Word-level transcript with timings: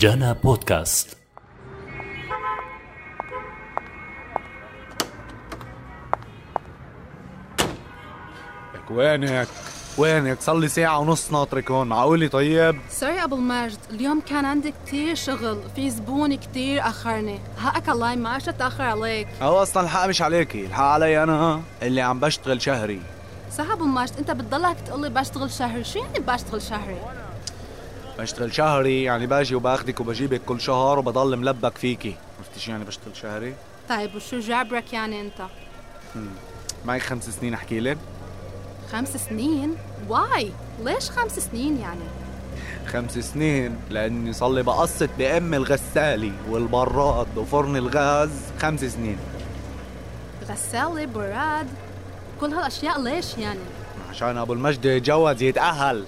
جانا 0.00 0.32
بودكاست 0.32 1.16
لك 8.74 8.90
وينك؟ 8.90 9.48
وينك؟ 9.98 10.40
صار 10.40 10.58
لي 10.58 10.68
ساعة 10.68 10.98
ونص 10.98 11.32
ناطرك 11.32 11.70
هون، 11.70 11.86
معقولي 11.86 12.28
طيب؟ 12.28 12.78
سوري 12.90 13.24
أبو 13.24 13.36
المجد 13.36 13.78
اليوم 13.90 14.20
كان 14.20 14.44
عندي 14.44 14.74
كتير 14.86 15.14
شغل 15.14 15.58
في 15.76 15.90
زبون 15.90 16.34
كتير 16.34 16.80
أخرني 16.80 17.38
حقك 17.58 17.88
الله 17.88 18.14
ما 18.14 18.28
عشت 18.28 18.48
اتاخر 18.48 18.84
عليك 18.84 19.28
هو 19.42 19.62
أصلا 19.62 19.82
الحق 19.82 20.06
مش 20.06 20.22
عليكي، 20.22 20.66
الحق 20.66 20.84
علي 20.84 21.22
أنا 21.22 21.62
اللي 21.82 22.00
عم 22.00 22.20
بشتغل 22.20 22.62
شهري 22.62 23.00
صح 23.58 23.70
أبو 23.70 23.84
المجد 23.84 24.16
أنت 24.18 24.30
بتضلك 24.30 24.76
تقول 24.86 25.02
لي 25.02 25.08
بشتغل 25.10 25.50
شهري 25.50 25.84
شو 25.84 25.98
يعني 25.98 26.18
بشتغل 26.18 26.62
شهري 26.62 26.96
بشتغل 28.18 28.54
شهري 28.54 29.02
يعني 29.02 29.26
باجي 29.26 29.54
وباخدك 29.54 30.00
وبجيبك 30.00 30.40
كل 30.46 30.60
شهر 30.60 30.98
وبضل 30.98 31.36
ملبك 31.36 31.78
فيكي، 31.78 32.16
عرفتي 32.38 32.60
شو 32.60 32.70
يعني 32.70 32.84
بشتغل 32.84 33.16
شهري؟ 33.16 33.54
طيب 33.88 34.14
وشو 34.14 34.38
جابرك 34.38 34.92
يعني 34.92 35.20
انت؟ 35.20 35.46
معي 36.84 37.00
خمس 37.00 37.30
سنين 37.30 37.54
احكي 37.54 37.80
لك؟ 37.80 37.98
خمس 38.92 39.16
سنين؟ 39.16 39.76
واي؟ 40.08 40.52
ليش 40.84 41.10
خمس 41.10 41.38
سنين 41.38 41.78
يعني؟ 41.78 42.04
خمس 42.86 43.18
سنين 43.18 43.76
لأني 43.90 44.32
صار 44.32 44.52
لي 44.52 44.62
بقسط 44.62 45.08
بأم 45.18 45.54
الغسالة 45.54 46.32
والبراد 46.48 47.38
وفرن 47.38 47.76
الغاز. 47.76 48.30
خمس 48.60 48.80
سنين. 48.80 49.18
غسالة 50.48 51.04
براد؟ 51.04 51.66
كل 52.40 52.52
هالأشياء 52.52 53.00
ليش 53.00 53.38
يعني؟ 53.38 53.60
عشان 54.10 54.38
أبو 54.38 54.52
المجد 54.52 54.84
يتجوز 54.84 55.42
يتأهل. 55.42 56.04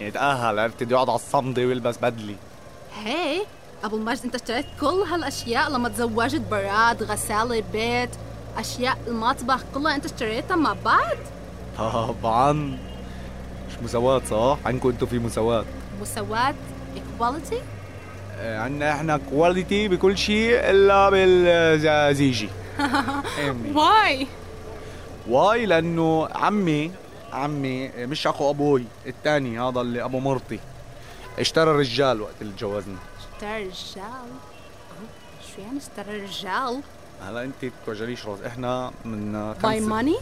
يتأهل 0.00 0.58
عرفت؟ 0.58 0.82
بده 0.82 0.96
يقعد 0.96 1.08
على 1.08 1.16
الصمدة 1.16 1.62
ويلبس 1.66 1.96
بدلي. 1.98 2.36
هي؟ 3.04 3.40
أبو 3.84 3.96
المجد 3.96 4.20
أنت 4.24 4.34
اشتريت 4.34 4.66
كل 4.80 4.86
هالأشياء 4.86 5.70
لما 5.70 5.88
تزوجت 5.88 6.40
براد 6.50 7.02
غسالة 7.02 7.62
بيت 7.72 8.10
أشياء 8.58 8.98
المطبخ 9.06 9.60
كلها 9.74 9.94
أنت 9.96 10.04
اشتريتها 10.04 10.56
مع 10.56 10.76
بعض؟ 10.84 11.16
طبعا. 11.78 12.52
مش 13.68 13.74
مساواة 13.84 14.22
صح؟ 14.30 14.58
عندكم 14.66 14.88
أنتم 14.88 15.06
في 15.06 15.18
مساواة. 15.18 15.64
مساواة 16.02 16.54
equality 16.96 17.54
آه، 18.38 18.58
عندنا 18.58 18.92
إحنا 18.92 19.20
كواليتي 19.30 19.88
بكل 19.88 20.18
شيء 20.18 20.50
إلا 20.70 21.10
بالزيجي. 21.10 22.48
واي؟ 23.74 24.26
واي 25.28 25.66
لأنه 25.66 26.28
عمي 26.34 26.90
عمي 27.36 27.88
مش 27.88 28.26
أخو 28.26 28.50
أبوي 28.50 28.84
الثاني 29.06 29.60
هذا 29.60 29.80
اللي 29.80 30.04
أبو 30.04 30.20
مرتي. 30.20 30.60
اشترى 31.38 31.70
رجال 31.70 32.20
وقت 32.20 32.34
اللي 32.40 32.52
تجوزنا 32.52 32.96
اشترى 33.18 33.58
رجال 33.58 33.72
شو 35.54 35.60
يعني 35.62 35.78
اشترى 35.78 36.20
رجال 36.20 36.80
هلا 37.22 37.42
أنت 37.44 37.72
توجليش 37.86 38.26
راس 38.26 38.40
إحنا 38.40 38.90
من 39.04 39.52
باي 39.62 39.80
ماني 39.80 40.16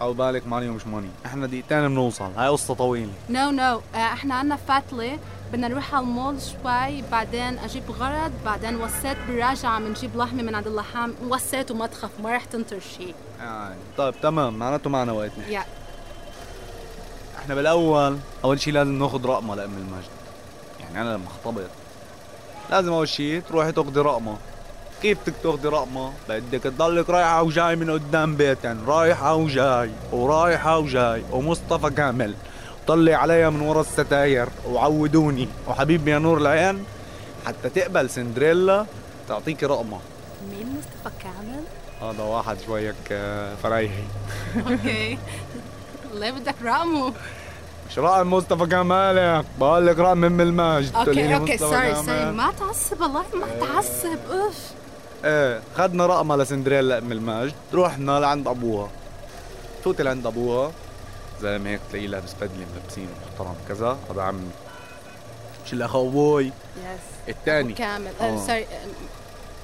أو 0.00 0.12
بالك 0.12 0.46
ماني 0.46 0.68
ومش 0.68 0.86
ماني. 0.86 1.08
إحنا 1.26 1.46
دقيقتين 1.46 1.88
بنوصل. 1.88 2.30
هاي 2.36 2.48
قصة 2.48 2.74
طويلة. 2.74 3.12
نو 3.30 3.50
نو 3.50 3.80
إحنا 3.94 4.34
عنا 4.34 4.56
فتلة 4.56 5.18
بدنا 5.52 5.68
نروح 5.68 5.94
على 5.94 6.04
المول 6.04 6.36
شوي 6.42 7.02
بعدين 7.02 7.58
أجيب 7.58 7.90
غرض 7.90 8.32
بعدين 8.44 8.76
وسيت 8.76 9.16
بالراجعة 9.28 9.80
بنجيب 9.80 10.16
لحمة 10.16 10.42
من 10.42 10.54
عند 10.54 10.66
اللحام. 10.66 11.14
وسيت 11.22 11.70
وما 11.70 11.86
تخاف 11.86 12.10
ما 12.20 12.36
رح 12.36 12.44
تنطر 12.44 12.80
شيء 12.80 13.14
يعني 13.38 13.76
طيب 13.96 14.14
تمام. 14.22 14.58
معناته 14.58 14.90
معنا 14.90 15.12
وقتنا. 15.12 15.48
يا 15.48 15.64
إحنا 17.44 17.54
بالاول 17.54 18.18
اول 18.44 18.60
شيء 18.60 18.72
لازم 18.72 18.98
ناخذ 18.98 19.26
رقمه 19.26 19.54
لأم 19.54 19.70
المجد. 19.78 20.10
يعني 20.80 21.00
أنا 21.00 21.14
لما 21.14 21.24
اخطبط 21.26 21.70
لازم 22.70 22.92
اول 22.92 23.08
شيء 23.08 23.42
تروحي 23.48 23.72
تاخذي 23.72 24.00
رقمه. 24.00 24.36
كيف 25.02 25.18
بدك 25.26 25.34
تاخذي 25.42 25.68
رقمه؟ 25.68 26.12
بدك 26.28 26.62
تضلك 26.62 27.10
رايحه 27.10 27.42
وجاي 27.42 27.76
من 27.76 27.90
قدام 27.90 28.36
بيتن 28.36 28.84
رايحه 28.86 29.34
وجاي 29.34 29.90
ورايحه 30.12 30.78
وجاي 30.78 31.22
ومصطفى 31.32 31.90
كامل. 31.90 32.34
طلي 32.86 33.14
عليها 33.14 33.50
من 33.50 33.60
ورا 33.60 33.80
الستاير 33.80 34.48
وعودوني. 34.68 35.48
وحبيبي 35.68 36.10
يا 36.10 36.18
نور 36.18 36.38
العين 36.38 36.84
حتى 37.46 37.68
تقبل 37.68 38.10
سندريلا 38.10 38.86
تعطيكي 39.28 39.66
رقمه. 39.66 39.98
مين 40.50 40.76
مصطفى 40.78 41.22
كامل؟ 41.22 41.64
هذا 42.02 42.22
واحد 42.22 42.56
شويك 42.66 43.20
فرايحي 43.62 44.04
okay. 44.56 45.18
ليه 46.14 46.30
بدك 46.30 46.54
رقمه؟ 46.64 47.12
رقم 47.98 48.30
مصطفى 48.30 48.66
كمالك 48.66 49.44
بقول 49.60 49.86
لك 49.86 49.98
رقم 49.98 50.24
ام 50.24 50.40
المجد. 50.40 50.94
okay 50.94 51.34
okay 51.36 51.58
sorry 51.58 51.92
كمال. 51.92 52.04
sorry 52.04 52.32
ما 52.32 52.52
تعصب 52.60 53.00
والله 53.00 53.24
ما 53.34 53.46
تعصب 53.60 54.18
أوف. 54.30 54.58
إيه 55.24 55.60
خدنا 55.76 56.06
رقمها 56.06 56.36
لسندريلا 56.36 56.98
ام 56.98 57.12
المجد. 57.12 57.54
رحنا 57.74 58.20
لعند 58.20 58.48
أبوها. 58.48 58.88
فوتي 59.84 60.02
لعند 60.02 60.26
أبوها. 60.26 60.72
زلمة 61.42 61.70
هيك 61.70 61.80
تلاقيه 61.90 62.06
لابس 62.06 62.34
بدلة 62.34 62.66
ملبسين 62.74 63.08
محترم 63.26 63.54
كذا. 63.68 63.98
هذا 64.10 64.22
عمي 64.22 64.50
شو 65.70 65.84
أبوي. 65.84 66.46
yes 66.46 66.52
الثاني. 67.28 67.72
كامل. 67.72 68.10
آه. 68.20 68.24
آه، 68.24 68.46
sorry 68.46 68.66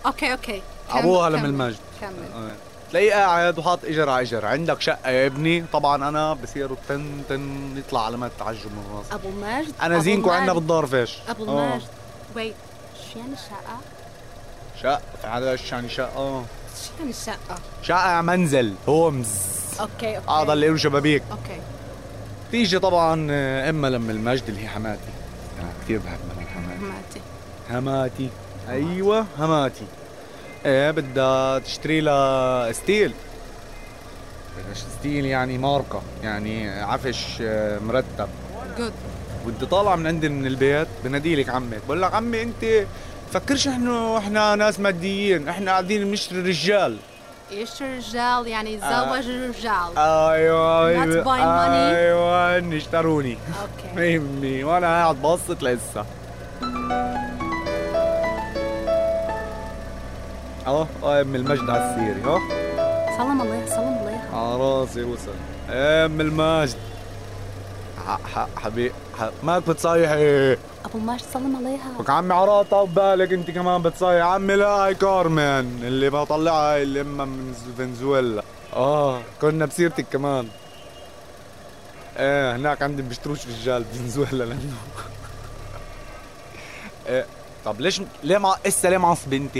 okay 0.06 0.32
okay. 0.32 0.62
كمل، 0.90 0.98
ابوها 0.98 1.30
لم 1.30 1.36
كمل، 1.36 1.48
المجد 1.48 1.76
إيه. 2.02 2.69
تلاقيه 2.90 3.12
قاعد 3.12 3.58
وحاط 3.58 3.84
اجر 3.84 4.08
على 4.08 4.22
اجر 4.22 4.46
عندك 4.46 4.80
شقة 4.80 5.10
يا 5.10 5.26
ابني. 5.26 5.64
طبعا 5.72 6.08
أنا 6.08 6.34
بصير 6.34 6.70
تن 6.88 7.22
تن 7.28 7.74
يطلع 7.76 8.06
علامات 8.06 8.30
تعجب 8.38 8.66
من 8.66 8.96
راسي 8.96 9.14
أبو 9.14 9.30
ماجد 9.40 9.72
أنا 9.82 9.94
أبو 9.94 10.04
زينكو 10.04 10.30
عندنا. 10.30 10.52
بالدار 10.52 10.86
فيش 10.86 11.18
أبو 11.28 11.44
آه. 11.44 11.48
الماجد 11.48 11.88
wait 12.36 12.54
شو 13.12 13.18
يعني 13.18 13.36
شقة؟ 13.36 13.78
شقة. 14.82 15.38
هذا 15.38 15.56
شو 15.56 15.74
يعني 15.74 15.88
شقة؟ 15.88 16.44
شو 16.84 16.90
يعني 17.00 17.12
شقة؟ 17.12 17.58
شقة 17.82 18.20
منزل 18.20 18.74
homes. 18.88 19.28
okay 19.80 20.16
okay. 20.16 20.30
هذا 20.30 20.52
اللي 20.52 20.68
له 20.68 20.76
شبابيك. 20.76 21.22
okay. 21.30 21.60
تيجي 22.50 22.78
طبعا 22.78 23.26
آه، 23.30 23.70
إما 23.70 23.86
لم 23.90 24.10
المجد 24.10 24.48
اللي 24.48 24.62
هي 24.64 24.68
حماتي. 24.68 25.00
أنا 25.60 25.68
كثير 25.84 25.98
بحب 25.98 26.18
حماتي. 26.54 26.80
ماتي 26.80 27.20
حماتي. 27.70 28.30
أيوه 28.68 29.26
حماتي. 29.38 29.84
إيه 30.66 30.90
بدها 30.90 31.58
تشتري 31.58 32.00
لها 32.00 32.72
style. 32.72 33.12
بدها 34.58 34.74
style 34.74 35.24
يعني 35.24 35.58
ماركة 35.58 36.02
يعني 36.22 36.70
عفش 36.70 37.38
آه، 37.42 37.78
مرتب. 37.78 38.28
good 38.78 38.92
وانت 39.46 39.64
طالع 39.64 39.96
من 39.96 40.06
عندي 40.06 40.28
من 40.28 40.46
البيت 40.46 40.88
بناديلك 41.04 41.48
عمك 41.48 41.80
بقول 41.86 42.02
لك 42.02 42.14
عمي 42.14 42.42
أنت 42.42 42.86
فكرش 43.32 43.68
إحنا 43.68 44.18
إحنا 44.18 44.54
ناس 44.54 44.80
ماديين 44.80 45.48
إحنا 45.48 45.70
قاعدين 45.70 46.04
بنشتري 46.04 46.40
رجال. 46.40 46.96
إيش 47.50 47.82
الرجال 47.82 48.46
يعني 48.46 48.74
آه. 48.74 48.76
يتزوج 49.16 49.30
الرجال. 49.34 49.98
أيوه 49.98 50.88
أيوه 50.88 51.24
by 51.24 51.38
money. 51.38 51.96
أيوه 51.96 52.76
اشتروني. 52.76 53.38
أوكي 53.62 54.00
يهمني 54.12 54.64
وأنا 54.64 54.86
قاعد 54.86 55.22
بقسط 55.22 55.62
لسه. 55.62 56.04
آه 60.70 60.86
آه 61.02 61.20
ام 61.22 61.34
المجد 61.34 61.70
على 61.70 61.90
السيري 61.90 62.24
آه 62.24 62.38
سلم 63.18 63.40
عليها 63.40 63.66
سلم 63.66 63.98
عليها 64.02 64.28
على 64.32 64.56
راسي 64.56 65.02
وسل 65.04 65.32
إيه، 65.70 66.06
ام 66.06 66.20
المجد. 66.20 66.76
ح- 68.06 68.20
ح- 68.34 68.48
حبيب 68.56 68.92
ح- 69.18 69.30
مالك 69.42 69.68
بتصيحي. 69.68 70.52
أبو 70.84 70.98
الماجد 70.98 71.22
سلم 71.34 71.56
عليها 71.56 72.00
لك 72.00 72.10
عمي 72.10 72.34
عراطة 72.34 72.76
وبالك 72.76 73.32
أنت 73.32 73.50
كمان 73.50 73.82
بتصيح 73.82 74.24
عمي 74.26 74.54
لا 74.56 74.66
هاي 74.66 74.94
كارمن 74.94 75.82
اللي 75.84 76.10
بطلعها 76.10 76.74
هاي 76.74 76.82
اللي 76.82 77.00
أمها 77.00 77.24
من 77.24 77.54
فنزويلا. 77.78 78.42
آه 78.76 79.20
كنا 79.40 79.66
بسيرتك 79.66 80.06
كمان. 80.12 80.48
إيه 82.18 82.56
هناك 82.56 82.82
عندي 82.82 83.02
بيشتروش 83.02 83.38
رجال 83.46 83.84
بفنزويلا 83.84 84.44
لأنه. 84.44 84.60
إيه 87.08 87.26
طب 87.64 87.80
ليش 87.80 88.02
ليه 88.24 88.38
مع 88.38 88.56
إسا 88.66 88.88
ليه 88.88 88.98
معصبة 88.98 89.36
أنت؟ 89.36 89.58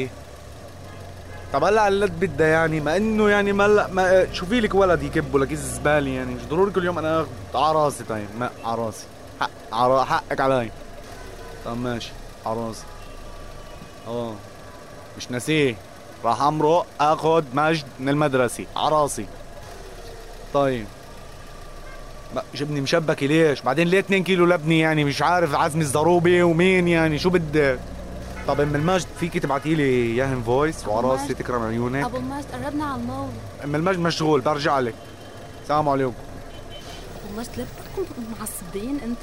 طب 1.53 1.65
هلا 1.65 1.85
قلت 1.85 2.13
بدها 2.13 2.47
يعني 2.47 2.81
ما 2.81 2.97
إنه 2.97 3.29
يعني 3.29 3.53
ما 3.53 3.69
لا 3.69 3.87
ما 3.89 4.33
شوفي 4.33 4.61
لك 4.61 4.75
ولد 4.75 5.03
يكبوا 5.03 5.41
لك 5.41 5.55
زبالة 5.55 6.11
يعني 6.11 6.35
مش 6.35 6.43
ضروري 6.43 6.71
كل 6.71 6.85
يوم 6.85 6.99
أنا 6.99 7.21
آخذ 7.21 7.29
على 7.55 7.73
راسي 7.79 8.05
طيب 8.05 8.27
ما 8.39 8.51
على 8.65 8.83
راسي. 8.83 9.05
حق 9.41 9.51
على 9.73 10.07
حقك 10.07 10.41
علي. 10.41 10.71
طب 11.65 11.77
ماشي 11.79 12.13
على 12.47 12.61
راسي. 12.61 12.85
آه. 14.09 14.35
مش 15.19 15.31
ناسيه. 15.31 15.77
راح 16.25 16.43
أمرق 16.43 16.87
آخذ 17.01 17.45
مجد 17.55 17.85
من 18.01 18.09
المدرسة 18.09 18.65
على 18.77 18.97
راسي. 18.97 19.27
طيب. 20.55 20.87
جبني 22.55 22.81
مشبكة 22.81 23.27
ليش؟ 23.27 23.61
بعدين 23.63 23.89
ليه 23.89 23.99
2 23.99 24.25
كيلو 24.25 24.47
لبنه 24.47 24.75
يعني؟ 24.75 25.05
مش 25.05 25.23
عارف 25.23 25.55
عزمي 25.55 25.83
الزروبي 25.83 26.43
ومين 26.43 26.89
يعني؟ 26.89 27.19
شو 27.19 27.31
بدك 27.31 27.79
طب 28.51 28.61
ام 28.61 28.75
المجد 28.75 29.07
فيكي 29.21 29.41
تبعتي 29.41 29.75
لي 29.75 29.83
اياها 29.83 30.41
voice 30.47 30.89
وعلى 30.89 30.99
أبو 30.99 31.11
راسي 31.11 31.25
مجد. 31.25 31.35
تكرم 31.35 31.63
عيونك. 31.63 32.05
أبو 32.05 32.17
الماجد 32.17 32.47
قربنا 32.53 32.85
على 32.85 33.01
المول 33.01 33.29
ام 33.65 33.77
المجد 33.77 33.99
مشغول 33.99 34.41
برجع 34.41 34.79
لك. 34.79 34.95
السلام 35.63 35.89
عليكم. 35.89 36.13
أبو 36.13 37.31
الماجد 37.31 37.51
ليه 37.57 37.65
بدكم 37.65 38.25
معصبين 38.41 39.15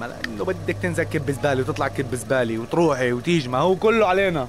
ما 0.00 0.06
لأنه 0.06 0.44
بدك 0.44 0.76
تنزل 0.82 1.02
كب 1.02 1.30
زبالة 1.30 1.60
وتطلع 1.60 1.88
كب 1.88 2.14
زبالة 2.14 2.58
وتروحي 2.58 3.12
وتيجي 3.12 3.48
ما 3.48 3.58
هو 3.58 3.76
كله 3.76 4.06
علينا. 4.06 4.48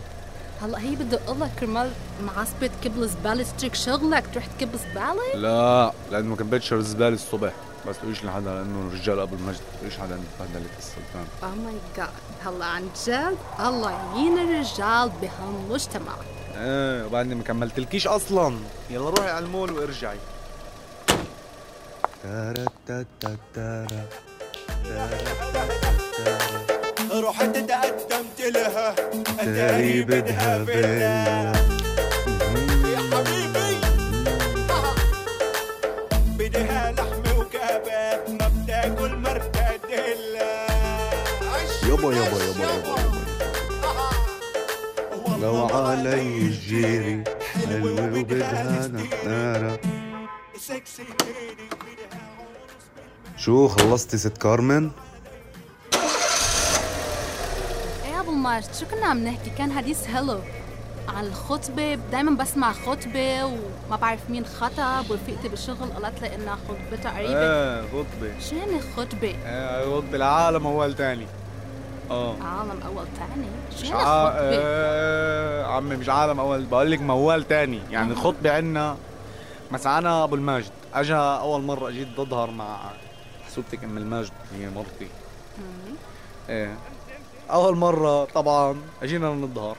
هلا 0.62 0.80
هي 0.80 0.96
بدي 0.96 1.16
أقول 1.16 1.40
لك 1.40 1.52
كرمال 1.60 1.92
معصبة 2.26 2.70
كب 2.84 2.98
الزبالة 2.98 3.44
تترك 3.44 3.76
شغلك 3.76 4.24
تروح 4.34 4.46
تكب 4.46 4.70
زبالة؟ 4.76 5.36
لا 5.36 5.92
لأنه 6.12 6.36
كنت 6.36 6.54
بتشرب 6.54 6.80
الزباله 6.80 7.16
الصبح. 7.16 7.54
بس 7.88 7.98
تقوليش 7.98 8.24
لحدا 8.24 8.54
لأنه 8.54 8.88
الرجال 8.88 9.20
ابو 9.20 9.36
المجد 9.36 9.60
تقوليش 9.76 9.98
حدا 9.98 10.20
بهدلة 10.40 10.70
السلطان. 10.78 11.28
اوه 11.44 11.56
ماي 11.56 11.74
جاد 11.98 12.10
هلا 12.46 12.66
عن 12.66 12.90
جد؟ 13.08 13.38
الله 13.60 13.92
يعين 13.92 14.38
الرجال 14.38 15.12
بهالمجتمع. 15.22 16.14
إيه 16.56 17.06
وبعدني 17.06 17.36
ما 17.36 17.44
كملتلكيش 17.44 18.08
أصلا. 18.08 18.60
يلا 18.90 19.10
روحي 19.10 19.30
على 19.30 19.46
المول 19.46 19.72
وارجعي. 19.72 20.18
تارا 22.24 22.66
تارا 23.54 23.88
رحت 27.12 27.58
تقدمت 27.58 28.40
لها 28.40 28.96
تاري 29.38 30.04
بدها 30.04 30.66
فيلا 30.66 31.79
يابا 41.90 42.14
يابا 42.14 42.38
يابا 42.44 42.64
يابا. 42.64 42.96
لو 45.42 45.66
علي 45.66 46.38
الجيري 46.38 47.24
حلوة 47.54 47.92
وبدها 47.92 48.88
نارا 49.26 49.78
سكسي 50.58 51.04
شو 53.38 53.68
خلصتي 53.68 54.18
ست 54.18 54.38
كارمن؟ 54.38 54.92
إيه 58.06 58.12
يا 58.12 58.20
أبو 58.20 58.32
الماجد 58.32 58.74
شو 58.80 58.86
كنا 58.86 59.06
عم 59.06 59.24
نحكي؟ 59.24 59.50
كان 59.58 59.72
حديث 59.72 60.06
حلو. 60.06 60.40
عن 61.08 61.26
الخطبة 61.26 61.96
دايما 61.96 62.32
بسمع 62.32 62.74
خطبة 62.74 63.46
وما 63.46 63.96
بعرف 64.02 64.30
مين 64.30 64.46
خطب 64.46 65.12
ورفيقتي 65.12 65.50
بالشغل 65.50 65.90
قالت 65.94 66.22
لي 66.22 66.36
إنها 66.36 66.58
خطبتها 66.70 67.12
قريبة. 67.18 67.40
إيه 67.40 67.82
خطبة. 67.82 68.40
شو 68.50 68.56
يعني 68.56 68.82
خطبة؟ 68.98 69.36
إيه 69.46 69.96
خطبة 69.96 70.16
العالم 70.16 70.68
أول 70.68 70.96
تاني. 70.96 71.28
آه. 72.12 72.36
عالم 72.44 72.82
أول 72.86 73.06
تاني؟ 73.18 73.48
مش 73.84 73.92
ع... 73.92 74.32
آه... 74.36 75.66
عمي 75.66 75.96
مش 75.96 76.10
عالم 76.10 76.40
أول 76.40 76.66
بقول 76.66 76.92
لك 76.92 77.02
موال 77.02 77.48
تاني. 77.48 77.82
يعني 77.92 78.12
الخطبة 78.12 78.52
عنا 78.52 78.98
مثلا 79.72 79.98
أنا 79.98 80.24
أبو 80.24 80.36
الماجد 80.36 80.72
أجا 80.94 81.18
أول 81.18 81.62
مرة 81.62 81.90
أجيت 81.90 82.08
بظهر 82.18 82.52
مع 82.52 82.78
حسوبتك 83.48 83.84
ام 83.84 83.98
الماجد 83.98 84.32
هي 84.60 84.70
مرتي. 84.70 85.08
إيه. 86.50 86.76
أول 87.52 87.76
مرة 87.78 88.26
طبعا 88.26 88.76
أجينا 89.04 89.30
نظهر. 89.30 89.76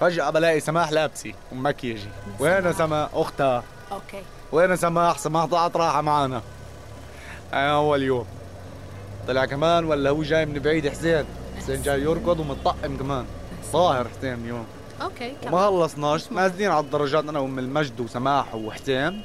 فجأة 0.00 0.30
بلاقي 0.30 0.60
سماح 0.60 0.92
لابسة 0.92 1.32
ومكياجي 1.52 2.08
وين 2.40 2.72
سما 2.72 3.08
أختها. 3.14 3.62
okay. 3.92 4.22
وين 4.52 4.76
سماح؟ 4.76 5.18
سماح 5.18 5.44
طلعت 5.44 5.76
راحة 5.76 6.00
معنا 6.00 6.42
آه، 7.52 7.76
أول 7.76 8.02
يوم. 8.02 8.26
طلع 9.28 9.44
كمان 9.44 9.84
ولا 9.84 10.10
هو 10.10 10.22
جاي 10.22 10.46
من 10.46 10.58
بعيد 10.58 10.88
حسين؟ 10.88 11.24
حسين 11.58 11.82
جاي 11.82 12.00
يركض 12.02 12.40
ومتطقم 12.40 12.96
كمان. 12.96 13.24
ظاهر 13.72 14.08
حسين 14.08 14.34
اليوم. 14.34 14.64
أوكي 15.02 15.32
وما 15.46 15.66
خلصناش 15.66 16.32
نازلين 16.32 16.70
على 16.70 16.84
الدرجات 16.84 17.24
أنا 17.24 17.38
وأم 17.38 17.58
المجد 17.58 18.00
وسماح 18.00 18.54
وحسين. 18.54 19.22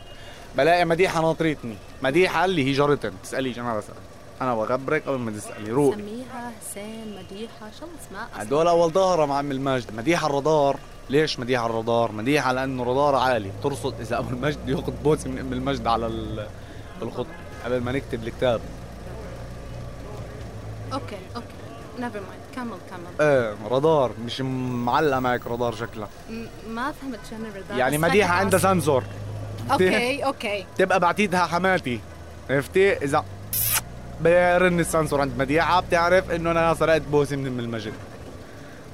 بلاقي 0.57 0.85
مديحة 0.85 1.21
ناطرتني. 1.21 1.75
مديحة 2.03 2.45
اللي 2.45 2.65
هي 2.65 2.71
جارتن 2.71 3.11
تساليش 3.23 3.59
أنا 3.59 3.77
بسال 3.77 3.93
أنا 4.41 4.55
بخبرك 4.55 5.03
قبل 5.07 5.17
ما 5.17 5.31
تسألي. 5.31 5.71
روح. 5.71 5.95
سميها 5.95 6.51
حسين 6.61 7.17
مديحة 7.17 7.71
شو 7.79 7.85
اسمها؟ 8.07 8.27
هدول 8.35 8.67
أول 8.67 8.91
ظهره 8.91 9.25
مع 9.25 9.39
أم 9.39 9.51
المجد. 9.51 9.93
مديحة 9.97 10.27
الرادار. 10.27 10.77
ليش 11.09 11.39
مديحة 11.39 11.65
الرادار؟ 11.65 12.11
مديحة 12.11 12.51
لأنه 12.53 12.83
رادار 12.83 13.15
عالي. 13.15 13.51
بترصد 13.59 13.93
إذا 14.01 14.19
ابو 14.19 14.29
المجد 14.29 14.57
يأخذ 14.69 14.91
بوسه 15.03 15.29
من 15.29 15.39
أم 15.39 15.53
المجد 15.53 15.87
على 15.87 16.07
ال- 16.07 16.47
الخط 17.01 17.25
قبل 17.65 17.81
ما 17.81 17.91
نكتب 17.91 18.23
الكتاب. 18.27 18.61
okay 20.93 21.17
okay. 21.35 21.47
never 21.99 22.19
mind 22.19 22.43
كمل 22.55 22.77
كمل. 22.89 23.27
إيه 23.27 23.55
رادار. 23.69 24.11
مش 24.25 24.41
معلقة 24.41 25.19
معك 25.19 25.47
رادار 25.47 25.75
شكلها. 25.75 26.09
ما 26.69 26.91
فهمت 26.91 27.19
شو 27.29 27.35
الرادار 27.35 27.75
يعني 27.75 27.97
بس 27.97 28.03
مديحه 28.03 28.29
خليك 28.29 28.41
عندها. 28.41 28.59
sensor 28.59 29.03
okay 29.71 30.25
okay. 30.25 30.65
تبقى 30.77 30.99
بعتيدها 30.99 31.45
حماتي. 31.45 31.99
عرفتي؟ 32.49 32.93
إذا 32.93 33.25
بيرن 34.21 34.79
ال 34.79 34.85
sensor 34.85 35.21
عند 35.21 35.37
مديحة 35.37 35.79
بتعرف 35.79 36.31
إنه 36.31 36.51
أنا 36.51 36.73
سرقت 36.73 37.01
بوسه 37.01 37.35
من 37.35 37.59
المجد 37.59 37.93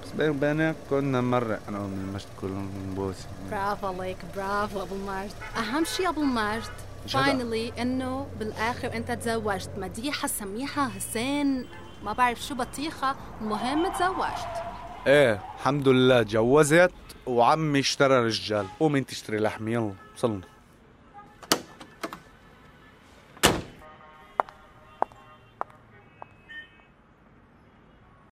بس 0.04 0.12
بيني 0.18 0.30
وبينك 0.30 0.76
كنا 0.90 1.22
مرة 1.22 1.60
أنا 1.70 1.80
وام 1.80 1.94
المجد 1.94 2.26
كلهم 2.42 2.70
بوسه 2.96 3.26
برافو 3.52 3.88
عليك 3.88 4.18
برافو 4.36 4.82
أبو 4.82 4.96
المجد 4.96 5.34
أهم 5.58 5.84
شيء 5.84 6.10
أبو 6.10 6.22
المجد. 6.22 6.72
فاينلي 7.10 7.72
إنه 7.82 8.28
بالآخر 8.40 8.94
أنت 8.94 9.12
تزوجت. 9.12 9.70
مديحة 9.78 10.28
سميحة 10.28 10.90
حسين 10.90 11.66
ما 12.06 12.14
بعرف 12.14 12.42
شو 12.42 12.56
بطيخة 12.56 13.16
المهم 13.42 13.94
تزوجت. 13.94 14.64
إيه 15.08 15.42
الحمد 15.56 15.88
لله 15.88 16.24
تجوزت 16.24 16.92
وعمي 17.26 17.80
اشترى 17.80 18.26
رجال 18.26 18.66
قوم 18.80 18.96
انت 18.96 19.12
اشتري 19.12 19.38
لحم 19.38 19.68
يلا 19.68 19.94
وصلنا. 20.16 20.42